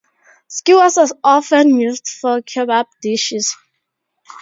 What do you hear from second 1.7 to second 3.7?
used for kebab dishes.